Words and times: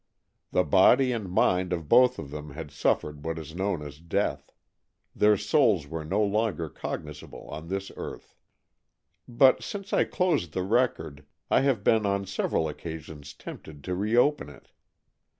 The 0.49 0.63
body 0.63 1.11
and 1.11 1.29
mind 1.31 1.71
of 1.71 1.87
both 1.87 2.17
of 2.17 2.31
them 2.31 2.53
had 2.53 2.71
suffered 2.71 3.23
what 3.23 3.37
is 3.37 3.53
known 3.53 3.83
as 3.83 3.99
death; 3.99 4.51
their 5.15 5.37
souls 5.37 5.85
were 5.87 6.03
no 6.03 6.23
longer 6.23 6.69
cognizable 6.69 7.47
on 7.51 7.67
this 7.67 7.91
earth. 7.95 8.35
But 9.27 9.61
since 9.61 9.93
I 9.93 10.05
closed 10.05 10.53
the 10.53 10.63
record, 10.63 11.23
I 11.51 11.61
have 11.61 11.83
been 11.83 12.07
on 12.07 12.25
several 12.25 12.67
occasions 12.67 13.35
tempted 13.35 13.83
to 13.83 13.93
reopen 13.93 14.49
it. 14.49 14.69